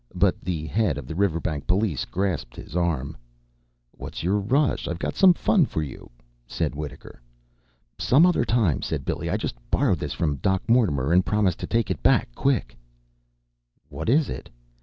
[0.15, 3.15] but the head of the Riverbank police grasped his arm.
[3.91, 4.87] "What's your rush?
[4.87, 6.09] I've got some fun for you,"
[6.47, 7.21] said Wittaker.
[7.99, 9.29] "Some other time," said Billy.
[9.29, 12.75] "I just borrowed this from Doc Mortimer and promised to take it back quick."
[13.89, 14.49] "What is it?"